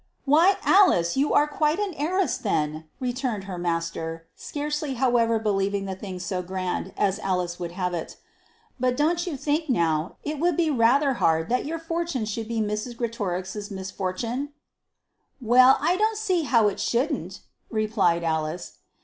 [0.25, 5.93] "Why, Alice, you are quite an heiress, then!" returned her master, scarcely however believing the
[5.93, 8.15] thing so grand as Alice would have it.
[8.79, 12.59] "But don't you think now it would be rather hard that your fortune should be
[12.61, 12.97] Mrs.
[12.97, 14.53] Greatorex's misfortune?"
[15.39, 18.79] "Well, I don't see as how it shouldn't," replied Alice.